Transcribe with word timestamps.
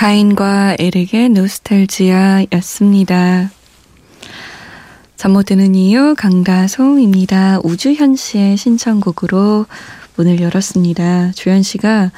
가인과 0.00 0.76
에릭의 0.78 1.28
노스텔지아였습니다. 1.28 3.50
잠 5.16 5.32
못 5.32 5.44
드는 5.44 5.74
이유 5.74 6.14
강다솜입니다. 6.16 7.60
우주현 7.62 8.16
씨의 8.16 8.56
신청곡으로 8.56 9.66
문을 10.16 10.40
열었습니다. 10.40 11.32
주현 11.32 11.62
씨가 11.62 12.12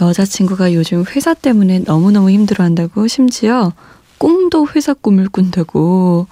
여자친구가 0.00 0.74
요즘 0.74 1.04
회사 1.14 1.32
때문에 1.32 1.84
너무너무 1.86 2.30
힘들어한다고 2.30 3.06
심지어 3.06 3.72
꿈도 4.18 4.66
회사 4.74 4.92
꿈을 4.92 5.28
꾼다고 5.28 6.26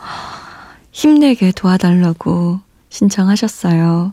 힘내게 0.90 1.52
도와달라고 1.52 2.58
신청하셨어요. 2.88 4.12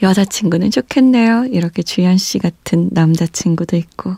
여자친구는 0.00 0.70
좋겠네요. 0.70 1.44
이렇게 1.50 1.82
주현 1.82 2.16
씨 2.16 2.38
같은 2.38 2.88
남자친구도 2.92 3.76
있고. 3.76 4.16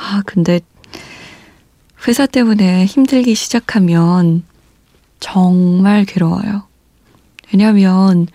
아, 0.00 0.22
근데 0.24 0.60
회사 2.06 2.24
때문에 2.26 2.84
힘들기 2.86 3.34
시작하면 3.34 4.44
정말 5.18 6.04
괴로워요. 6.04 6.62
왜냐면 7.52 8.28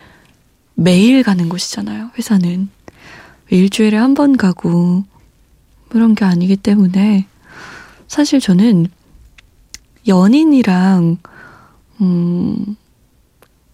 매일 0.75 1.23
가는 1.23 1.47
곳이잖아요, 1.49 2.11
회사는. 2.17 2.69
일주일에 3.49 3.97
한 3.97 4.13
번 4.13 4.35
가고 4.35 5.03
그런 5.89 6.15
게 6.15 6.25
아니기 6.25 6.57
때문에 6.57 7.27
사실 8.07 8.39
저는 8.39 8.87
연인이랑 10.07 11.17
음, 12.01 12.75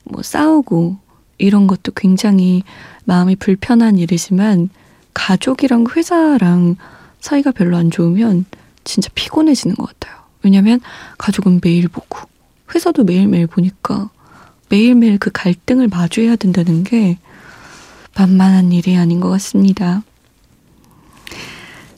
뭐 0.04 0.22
싸우고 0.22 0.98
이런 1.40 1.66
것도 1.66 1.94
굉장히 1.96 2.64
마음이 3.06 3.36
불편한 3.38 3.98
일이지만 3.98 4.70
가족이랑 5.14 5.86
회사랑 5.96 6.76
사이가 7.20 7.52
별로 7.52 7.78
안 7.78 7.92
좋으면 7.92 8.46
진짜 8.84 9.10
피곤해지는 9.14 9.76
것 9.76 9.88
같아요. 9.88 10.20
왜냐면 10.44 10.80
가족은 11.18 11.60
매일 11.64 11.88
보고 11.88 12.20
회사도 12.74 13.04
매일매일 13.04 13.48
보니까 13.48 14.10
매일매일 14.70 15.18
그 15.18 15.32
갈등을 15.32 15.88
마주해야 15.88 16.36
된다는 16.36 16.84
게 16.84 17.18
만만한 18.16 18.72
일이 18.72 18.96
아닌 18.98 19.20
것 19.20 19.30
같습니다. 19.30 20.04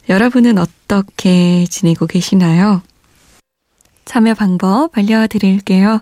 여러분은 0.10 0.58
어떻게 0.58 1.66
지내고 1.66 2.08
계시나요? 2.08 2.82
참여 4.06 4.34
방법 4.34 4.98
알려드릴게요. 4.98 6.02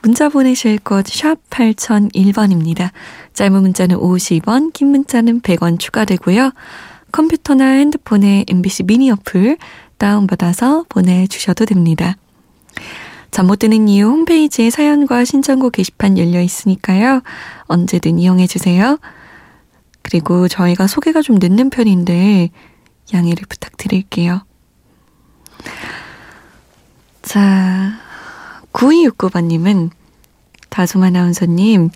문자 0.00 0.28
보내실 0.28 0.78
곳 0.78 1.06
샵 1.06 1.38
8001번입니다. 1.50 2.90
짧은 3.34 3.60
문자는 3.60 3.96
50원, 3.96 4.72
긴 4.72 4.88
문자는 4.88 5.40
100원 5.42 5.78
추가되고요. 5.78 6.52
컴퓨터나 7.12 7.64
핸드폰에 7.64 8.44
MBC 8.48 8.84
미니 8.84 9.10
어플 9.10 9.58
다운받아서 9.98 10.86
보내주셔도 10.88 11.64
됩니다. 11.66 12.16
잠 13.30 13.46
못 13.46 13.60
드는 13.60 13.88
이유 13.88 14.06
홈페이지에 14.08 14.70
사연과 14.70 15.24
신청곡 15.24 15.72
게시판 15.72 16.18
열려 16.18 16.40
있으니까요. 16.42 17.22
언제든 17.62 18.18
이용해 18.18 18.46
주세요. 18.46 18.98
그리고 20.02 20.48
저희가 20.48 20.86
소개가 20.86 21.22
좀 21.22 21.38
늦는 21.40 21.70
편인데 21.70 22.50
양해를 23.14 23.44
부탁드릴게요. 23.48 24.44
자, 27.22 27.92
9269번님은 28.72 29.90
다솜 30.68 31.02
아나운서님, 31.02 31.90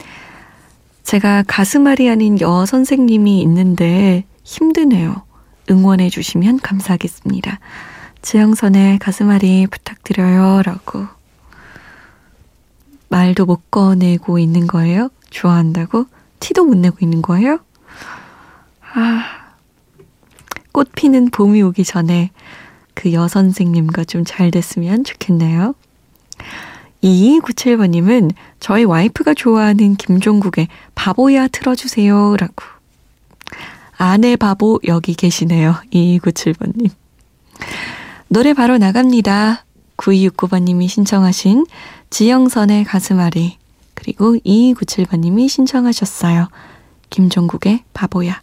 제가 1.02 1.42
가슴앓이 1.46 2.08
아닌 2.08 2.40
여 2.40 2.64
선생님이 2.66 3.40
있는데 3.42 4.24
힘드네요. 4.46 5.22
응원해 5.68 6.08
주시면 6.08 6.60
감사하겠습니다. 6.60 7.58
지영선의 8.22 9.00
가슴앓이 9.00 9.66
부탁드려요. 9.66 10.62
라고. 10.62 11.06
말도 13.08 13.44
못 13.44 13.70
꺼내고 13.70 14.38
있는 14.38 14.68
거예요? 14.68 15.10
좋아한다고? 15.30 16.06
티도 16.38 16.64
못 16.64 16.76
내고 16.76 16.98
있는 17.00 17.22
거예요? 17.22 17.58
아, 18.94 19.24
꽃 20.72 20.90
피는 20.94 21.30
봄이 21.30 21.60
오기 21.62 21.84
전에 21.84 22.30
그 22.94 23.12
여선생님과 23.12 24.04
좀 24.04 24.24
잘 24.24 24.50
됐으면 24.52 25.02
좋겠네요. 25.04 25.74
2297번님은 27.02 28.32
저희 28.60 28.84
와이프가 28.84 29.34
좋아하는 29.34 29.96
김종국의 29.96 30.68
바보야 30.94 31.48
틀어주세요. 31.48 32.36
라고. 32.36 32.75
아내 33.98 34.36
바보 34.36 34.80
여기 34.86 35.14
계시네요. 35.14 35.76
2297번님. 35.92 36.90
노래 38.28 38.52
바로 38.54 38.78
나갑니다. 38.78 39.64
9269번님이 39.96 40.88
신청하신 40.88 41.66
지영선의 42.10 42.84
가슴앓이 42.84 43.56
그리고 43.94 44.36
2297번님이 44.36 45.48
신청하셨어요. 45.48 46.48
김종국의 47.08 47.84
바보야. 47.94 48.40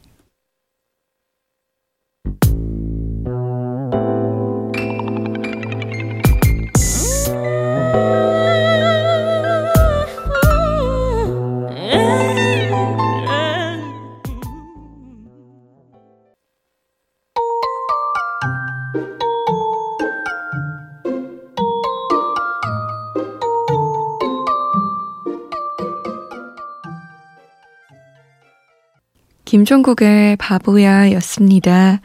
김종국의 29.54 30.36
바보야 30.38 31.12
였습니다. 31.12 32.02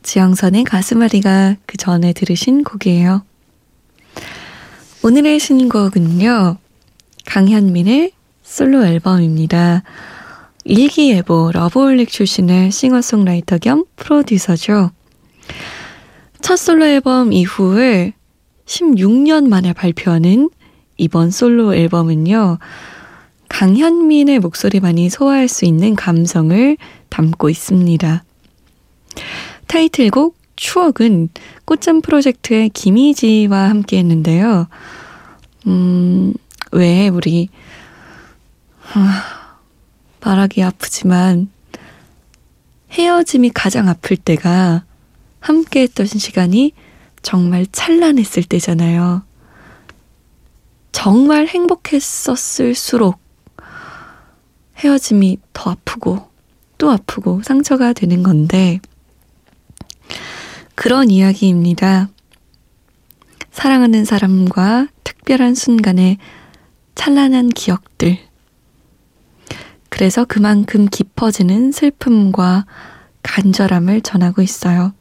지영선의 0.00 0.64
가슴앓이가 0.64 1.56
그 1.66 1.76
전에 1.76 2.14
들으신 2.14 2.64
곡이에요. 2.64 3.22
오늘의 5.02 5.40
신곡은요, 5.40 6.56
강현민의 7.26 8.12
솔로 8.42 8.82
앨범입니다. 8.86 9.82
일기예보 10.64 11.50
러브홀릭 11.52 12.08
출신의 12.08 12.70
싱어송라이터 12.70 13.58
겸 13.58 13.84
프로듀서죠. 13.96 14.90
첫 16.40 16.56
솔로 16.56 16.86
앨범 16.86 17.34
이후에 17.34 18.14
16년 18.64 19.48
만에 19.48 19.74
발표하는 19.74 20.48
이번 20.96 21.30
솔로 21.30 21.74
앨범은요, 21.74 22.58
강현민의 23.48 24.40
목소리만이 24.40 25.10
소화할 25.10 25.48
수 25.48 25.64
있는 25.64 25.94
감성을 25.94 26.76
담고 27.08 27.50
있습니다. 27.50 28.24
타이틀곡 29.66 30.36
추억은 30.56 31.28
꽃잠 31.64 32.00
프로젝트의 32.00 32.68
김희지와 32.70 33.68
함께 33.68 33.98
했는데요. 33.98 34.68
음, 35.66 36.32
왜 36.72 37.08
우리, 37.08 37.48
아, 38.92 39.58
말하기 40.20 40.62
아프지만 40.62 41.50
헤어짐이 42.92 43.50
가장 43.50 43.88
아플 43.88 44.16
때가 44.16 44.84
함께 45.40 45.82
했던 45.82 46.06
시간이 46.06 46.72
정말 47.22 47.66
찬란했을 47.70 48.44
때잖아요. 48.44 49.22
정말 50.92 51.46
행복했었을수록 51.46 53.23
헤어짐이 54.76 55.38
더 55.52 55.70
아프고 55.70 56.28
또 56.78 56.90
아프고 56.90 57.42
상처가 57.42 57.92
되는 57.92 58.22
건데 58.22 58.80
그런 60.74 61.10
이야기입니다. 61.10 62.08
사랑하는 63.52 64.04
사람과 64.04 64.88
특별한 65.04 65.54
순간의 65.54 66.18
찬란한 66.94 67.48
기억들. 67.48 68.18
그래서 69.88 70.24
그만큼 70.24 70.88
깊어지는 70.90 71.70
슬픔과 71.70 72.66
간절함을 73.22 74.00
전하고 74.00 74.42
있어요. 74.42 74.92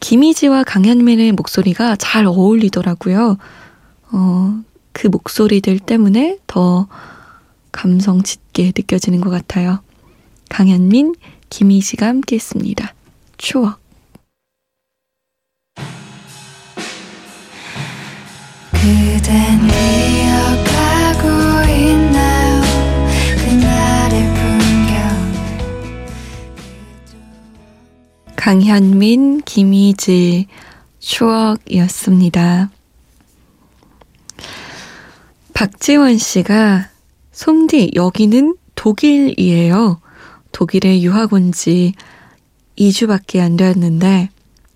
김희지와 0.00 0.64
강현민의 0.64 1.32
목소리가 1.32 1.96
잘 1.96 2.26
어울리더라고요. 2.26 3.38
어, 4.12 4.60
그 4.92 5.06
목소리들 5.06 5.78
때문에 5.78 6.38
더 6.46 6.86
감성 7.74 8.22
짙게 8.22 8.66
느껴지는 8.66 9.20
것 9.20 9.30
같아요. 9.30 9.80
강현민, 10.48 11.16
김희지가 11.50 12.06
함께 12.06 12.36
했습니다. 12.36 12.94
추억. 13.36 13.80
그댄 18.70 19.66
기억하고 19.66 21.28
있나요? 21.72 22.62
그날의 23.44 24.22
풍경 24.34 24.94
강현민, 28.36 29.42
김희지 29.42 30.46
추억이었습니다. 31.00 32.70
박지원 35.54 36.18
씨가 36.18 36.93
솜디 37.34 37.90
여기는 37.96 38.56
독일이에요. 38.76 40.00
독일에 40.52 41.02
유학 41.02 41.32
온 41.32 41.50
지 41.52 41.94
2주밖에 42.78 43.40
안 43.40 43.56
되었는데 43.56 44.30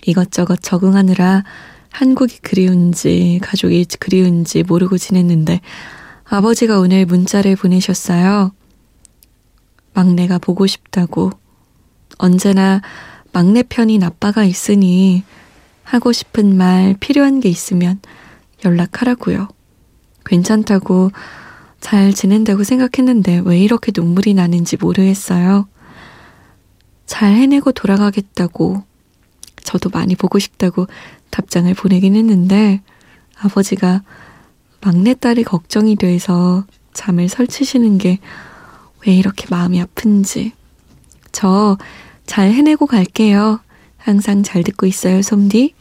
이것저것 0.06 0.60
적응하느라 0.60 1.44
한국이 1.90 2.38
그리운지 2.40 3.38
가족이 3.43 3.87
그리운지 3.99 4.64
모르고 4.64 4.99
지냈는데 4.99 5.60
아버지가 6.25 6.81
오늘 6.81 7.06
문자를 7.06 7.55
보내셨어요. 7.56 8.52
막내가 9.94 10.38
보고 10.38 10.66
싶다고. 10.66 11.31
언제나 12.19 12.82
막내 13.32 13.62
편인 13.62 14.02
아빠가 14.02 14.44
있으니 14.44 15.22
하고 15.84 16.12
싶은 16.12 16.56
말 16.56 16.96
필요한 16.99 17.38
게 17.40 17.49
있으면 17.49 18.00
연락하라고요. 18.64 19.49
괜찮다고 20.26 21.12
잘 21.80 22.12
지낸다고 22.12 22.64
생각했는데 22.64 23.42
왜 23.44 23.58
이렇게 23.58 23.92
눈물이 23.94 24.34
나는지 24.34 24.76
모르겠어요. 24.76 25.69
잘 27.06 27.32
해내고 27.32 27.72
돌아가겠다고 27.72 28.82
저도 29.62 29.90
많이 29.90 30.14
보고 30.14 30.38
싶다고 30.38 30.86
답장을 31.30 31.72
보내긴 31.75 32.16
했는데 32.16 32.82
아버지가 33.38 34.02
막내딸이 34.80 35.44
걱정이 35.44 35.96
돼서 35.96 36.64
잠을 36.92 37.28
설치시는 37.28 37.98
게 37.98 38.19
왜 39.06 39.14
이렇게 39.14 39.46
마음이 39.50 39.80
아픈지. 39.80 40.52
저 41.32 41.76
잘 42.26 42.52
해내고 42.52 42.86
갈게요. 42.86 43.60
항상 43.96 44.42
잘 44.42 44.62
듣고 44.62 44.84
있어요, 44.84 45.22
솜디. 45.22 45.72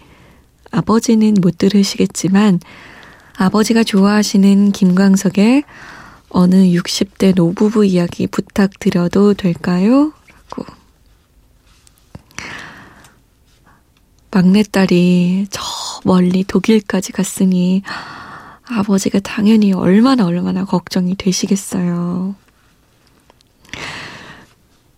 아버지는 0.71 1.33
못 1.41 1.57
들으시겠지만 1.57 2.61
아버지가 3.37 3.83
좋아하시는 3.83 4.71
김광석의 4.71 5.63
어느 6.29 6.55
60대 6.55 7.35
노부부 7.35 7.85
이야기 7.85 8.25
부탁드려도 8.25 9.35
될까요? 9.35 10.11
라고. 10.27 10.65
막내딸이 14.31 15.47
저 15.51 15.61
멀리 16.03 16.43
독일까지 16.43 17.11
갔으니 17.11 17.83
아버지가 18.67 19.19
당연히 19.19 19.71
얼마나 19.71 20.25
얼마나 20.25 20.65
걱정이 20.65 21.15
되시겠어요. 21.15 22.35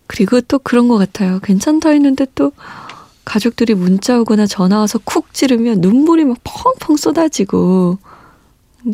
그리고 0.06 0.40
또 0.40 0.58
그런 0.58 0.88
것 0.88 0.96
같아요. 0.96 1.40
괜찮다 1.40 1.90
했는데 1.90 2.26
또 2.34 2.52
가족들이 3.26 3.74
문자 3.74 4.18
오거나 4.18 4.46
전화 4.46 4.78
와서 4.78 4.98
쿡 5.04 5.34
찌르면 5.34 5.82
눈물이 5.82 6.24
막 6.24 6.38
펑펑 6.42 6.96
쏟아지고 6.96 7.98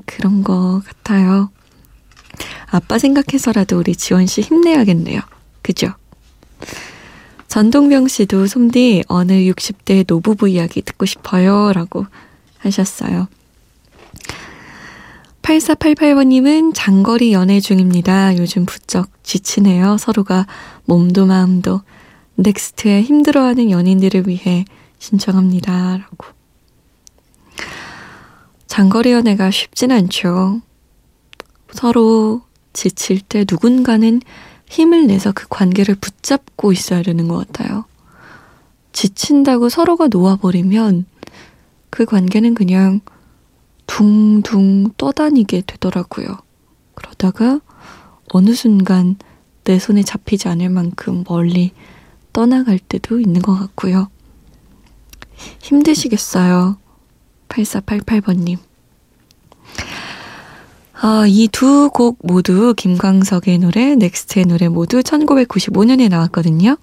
그런 0.04 0.42
것 0.42 0.82
같아요. 0.84 1.50
아빠 2.70 2.98
생각해서라도 2.98 3.78
우리 3.78 3.94
지원 3.94 4.26
씨 4.26 4.42
힘내야겠네요. 4.42 5.20
그죠? 5.62 5.92
전동병 7.48 8.08
씨도 8.08 8.46
솜디 8.46 9.04
어느 9.08 9.32
60대 9.32 10.04
노부부 10.06 10.48
이야기 10.48 10.82
듣고 10.82 11.06
싶어요. 11.06 11.72
라고 11.72 12.06
하셨어요. 12.58 13.28
8488번님은 15.42 16.72
장거리 16.74 17.32
연애 17.32 17.60
중입니다. 17.60 18.36
요즘 18.36 18.66
부쩍 18.66 19.08
지치네요. 19.22 19.96
서로가 19.96 20.46
몸도 20.84 21.26
마음도. 21.26 21.82
넥스트의 22.34 23.02
힘들어하는 23.02 23.70
연인들을 23.70 24.28
위해 24.28 24.64
신청합니다. 24.98 25.98
라고. 25.98 26.35
장거리 28.76 29.10
연애가 29.10 29.50
쉽진 29.50 29.90
않죠. 29.90 30.60
서로 31.72 32.42
지칠 32.74 33.22
때 33.22 33.46
누군가는 33.50 34.20
힘을 34.68 35.06
내서 35.06 35.32
그 35.32 35.46
관계를 35.48 35.94
붙잡고 35.94 36.72
있어야 36.72 37.00
되는 37.00 37.26
것 37.26 37.38
같아요. 37.38 37.86
지친다고 38.92 39.70
서로가 39.70 40.08
놓아버리면 40.08 41.06
그 41.88 42.04
관계는 42.04 42.52
그냥 42.52 43.00
둥둥 43.86 44.90
떠다니게 44.98 45.62
되더라고요. 45.66 46.36
그러다가 46.94 47.60
어느 48.28 48.52
순간 48.52 49.16
내 49.64 49.78
손에 49.78 50.02
잡히지 50.02 50.48
않을 50.48 50.68
만큼 50.68 51.24
멀리 51.26 51.72
떠나갈 52.34 52.78
때도 52.78 53.20
있는 53.20 53.40
것 53.40 53.58
같고요. 53.58 54.10
힘드시겠어요. 55.62 56.76
8488번님. 57.48 58.65
아, 61.00 61.26
이 61.28 61.48
두 61.48 61.90
곡 61.90 62.18
모두 62.22 62.72
김광석의 62.74 63.58
노래, 63.58 63.94
넥스트의 63.96 64.46
노래 64.46 64.68
모두 64.68 65.00
1995년에 65.02 66.08
나왔거든요. 66.08 66.76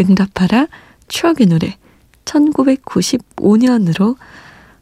응답하라, 0.00 0.68
추억의 1.08 1.46
노래, 1.48 1.76
1995년으로 2.24 4.16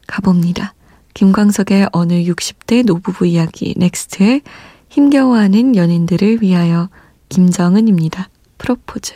가봅니다. 0.07 0.73
김광석의 1.15 1.89
어느 1.93 2.13
60대 2.13 2.85
노부부 2.85 3.25
이야기, 3.25 3.73
넥스트의 3.77 4.41
힘겨워하는 4.89 5.75
연인들을 5.75 6.41
위하여 6.41 6.89
김정은입니다. 7.29 8.29
프로포즈. 8.59 9.15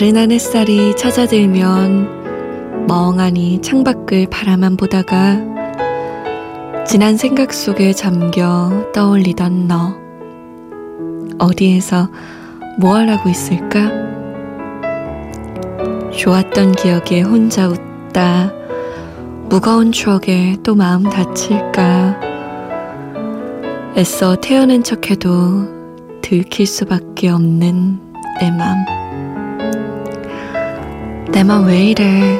나른한 0.00 0.32
햇살이 0.32 0.96
찾아들면 0.96 2.86
멍하니 2.86 3.60
창밖을 3.60 4.28
바라만 4.30 4.78
보다가 4.78 5.36
지난 6.86 7.18
생각 7.18 7.52
속에 7.52 7.92
잠겨 7.92 8.90
떠올리던 8.94 9.68
너. 9.68 9.94
어디에서 11.38 12.08
뭘 12.78 13.10
하고 13.10 13.28
있을까? 13.28 13.90
좋았던 16.16 16.72
기억에 16.72 17.20
혼자 17.20 17.68
웃다. 17.68 18.54
무거운 19.50 19.92
추억에 19.92 20.56
또 20.62 20.74
마음 20.74 21.02
다칠까? 21.02 22.18
애써 23.98 24.36
태어난 24.36 24.82
척해도 24.82 25.68
들킬 26.22 26.66
수밖에 26.66 27.28
없는 27.28 28.00
내 28.40 28.50
맘. 28.50 28.99
내 31.32 31.44
맘 31.44 31.64
왜 31.66 31.90
이래? 31.90 32.38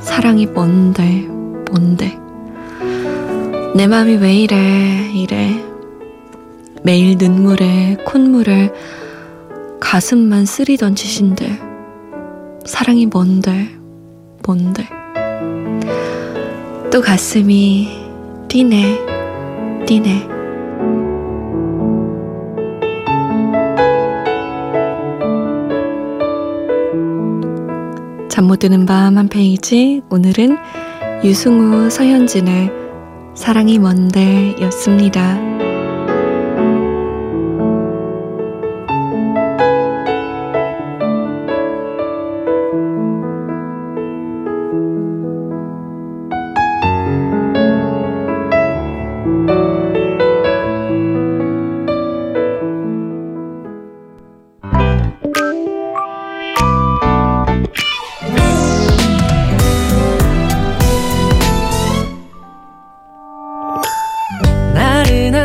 사랑이 0.00 0.46
뭔데, 0.46 1.26
뭔데? 1.70 2.18
내 3.74 3.86
맘이 3.86 4.16
왜 4.16 4.34
이래, 4.34 4.56
이래. 5.14 5.62
매일 6.82 7.16
눈물에 7.16 7.96
콧물에 8.04 8.70
가슴만 9.80 10.44
쓰리던 10.46 10.94
짓인데. 10.94 11.58
사랑이 12.64 13.06
뭔데, 13.06 13.68
뭔데. 14.46 14.86
또 16.90 17.00
가슴이 17.00 17.88
뛰네, 18.48 18.98
뛰네. 19.86 20.28
잠 28.32 28.46
못 28.46 28.60
드는 28.60 28.86
밤 28.86 29.18
한 29.18 29.28
페이지. 29.28 30.00
오늘은 30.08 30.56
유승우, 31.22 31.90
서현진의 31.90 32.70
사랑이 33.34 33.78
뭔데 33.78 34.56
였습니다. 34.58 35.38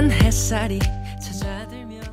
햇살이 0.05 0.77
찾아들면 1.19 2.03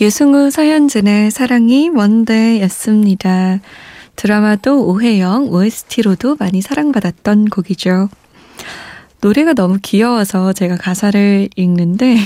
유승우 0.00 0.52
서현진의 0.52 1.32
사랑이 1.32 1.90
뭔데 1.90 2.60
였습니다. 2.62 3.58
드라마도 4.14 4.86
오해영 4.86 5.48
OST로도 5.48 6.36
많이 6.38 6.62
사랑받았던 6.62 7.46
곡이죠. 7.46 8.08
노래가 9.20 9.54
너무 9.54 9.78
귀여워서 9.82 10.52
제가 10.52 10.76
가사를 10.76 11.48
읽는데 11.56 12.16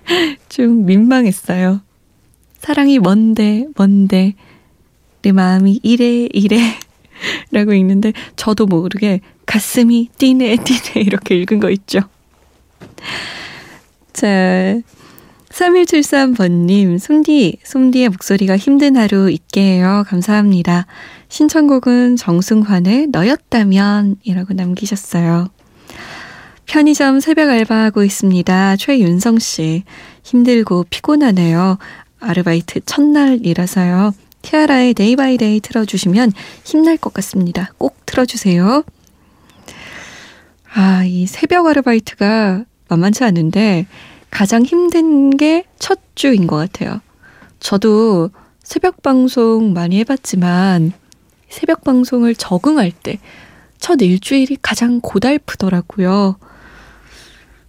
좀 0.48 0.86
민망했어요. 0.86 1.82
사랑이 2.60 2.98
뭔데, 3.00 3.66
뭔데, 3.76 4.32
내 5.20 5.32
마음이 5.32 5.78
이래, 5.82 6.26
이래 6.32 6.58
라고 7.52 7.74
읽는데 7.74 8.14
저도 8.36 8.64
모르게 8.64 9.20
가슴이 9.44 10.08
뛰네, 10.16 10.56
뛰네 10.56 11.02
이렇게 11.02 11.36
읽은 11.36 11.60
거 11.60 11.68
있죠. 11.68 12.00
자, 14.24 14.80
3173번님, 15.50 16.98
솜디, 16.98 17.58
솜디의 17.62 18.08
목소리가 18.08 18.56
힘든 18.56 18.96
하루 18.96 19.30
잊게 19.30 19.60
해요. 19.60 20.02
감사합니다. 20.06 20.86
신청곡은 21.28 22.16
정승환의 22.16 23.08
너였다면 23.08 24.16
이라고 24.22 24.54
남기셨어요. 24.54 25.50
편의점 26.64 27.20
새벽 27.20 27.50
알바하고 27.50 28.02
있습니다. 28.02 28.76
최윤성 28.76 29.40
씨. 29.40 29.84
힘들고 30.22 30.86
피곤하네요. 30.88 31.76
아르바이트 32.18 32.80
첫날이라서요. 32.86 34.14
티아라의 34.40 34.94
Day 34.94 35.16
by 35.16 35.36
Day 35.36 35.60
틀어주시면 35.60 36.32
힘날 36.64 36.96
것 36.96 37.12
같습니다. 37.12 37.74
꼭 37.76 37.98
틀어주세요. 38.06 38.84
아, 40.72 41.04
이 41.04 41.26
새벽 41.26 41.66
아르바이트가 41.66 42.64
만만치 42.88 43.24
않은데 43.24 43.86
가장 44.34 44.64
힘든 44.64 45.36
게 45.36 45.64
첫 45.78 46.00
주인 46.14 46.46
것 46.46 46.56
같아요. 46.56 47.00
저도 47.60 48.30
새벽 48.62 49.02
방송 49.02 49.72
많이 49.72 49.98
해봤지만 50.00 50.92
새벽 51.48 51.84
방송을 51.84 52.34
적응할 52.34 52.90
때 52.90 53.18
첫 53.78 54.00
일주일이 54.00 54.56
가장 54.62 54.98
고달프더라고요. 55.02 56.38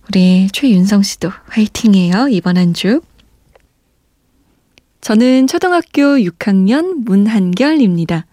우리 0.08 0.48
최윤성 0.54 1.04
씨도 1.04 1.30
화이팅해요. 1.48 2.30
이번 2.30 2.56
한 2.56 2.74
주. 2.74 3.02
저는 5.02 5.48
초등학교 5.48 6.16
6학년 6.16 7.04
문한결입니다. 7.04 8.26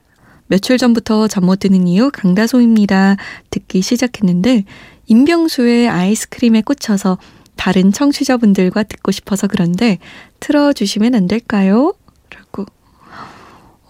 며칠 0.47 0.79
전부터 0.79 1.27
잠 1.27 1.45
못 1.45 1.59
드는 1.59 1.89
이유 1.89 2.13
강다솜입니다. 2.13 3.17
듣기 3.51 3.83
시작했는데 3.83 4.65
임병수의 5.09 5.89
아이스크림에 5.89 6.63
꽂혀서 6.63 7.19
다른 7.57 7.93
청취자분들과 7.93 8.83
듣고 8.85 9.13
싶어서 9.13 9.47
그런데 9.47 9.99
틀어주시면 10.41 11.15
안 11.15 11.27
될까요? 11.29 11.95
라고. 12.31 12.67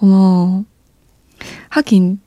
어머. 0.00 0.64
하긴, 1.68 2.20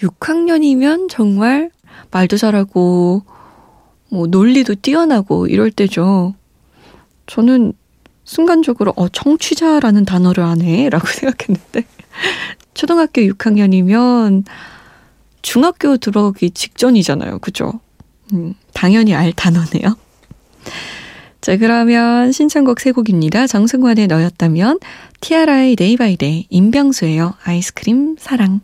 6학년이면 0.00 1.08
정말 1.08 1.70
말도 2.10 2.36
잘하고, 2.36 3.22
뭐, 4.10 4.26
논리도 4.26 4.76
뛰어나고 4.76 5.46
이럴 5.46 5.70
때죠. 5.70 6.34
저는 7.26 7.72
순간적으로, 8.24 8.92
어, 8.96 9.08
청취자라는 9.08 10.04
단어를 10.04 10.44
안 10.44 10.60
해? 10.60 10.90
라고 10.90 11.06
생각했는데, 11.08 11.84
초등학교 12.74 13.22
6학년이면 13.22 14.44
중학교 15.42 15.96
들어가기 15.96 16.50
직전이잖아요. 16.50 17.38
그죠? 17.38 17.80
음, 18.32 18.54
당연히 18.72 19.14
알 19.14 19.32
단어네요. 19.32 19.96
자, 21.40 21.56
그러면 21.56 22.30
신청곡 22.30 22.78
세 22.80 22.92
곡입니다. 22.92 23.46
정승환의 23.48 24.06
너였다면, 24.06 24.78
티아라의 25.20 25.74
Day 25.76 25.96
by 25.96 26.16
Day, 26.16 26.46
임병수예요. 26.50 27.34
아이스크림 27.42 28.16
사랑. 28.18 28.60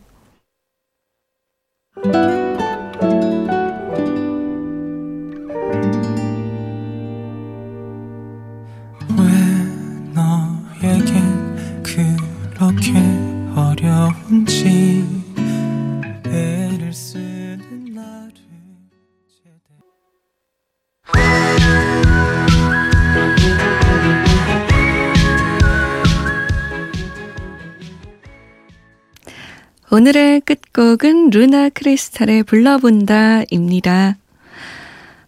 오늘의 29.99 30.39
끝곡은 30.41 31.29
루나 31.29 31.67
크리스탈의 31.67 32.43
불러본다입니다. 32.43 34.15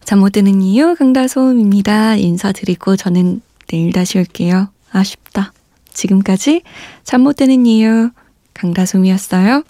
잠 0.05 0.19
못 0.19 0.31
드는 0.31 0.61
이유 0.61 0.95
강다솜입니다. 0.95 2.15
인사드리고 2.15 2.95
저는 2.95 3.41
내일 3.67 3.91
다시 3.91 4.17
올게요. 4.17 4.69
아쉽다. 4.93 5.51
지금까지 5.91 6.61
잠 7.03 7.19
못 7.19 7.35
드는 7.35 7.65
이유 7.65 8.11
강다솜이었어요. 8.53 9.63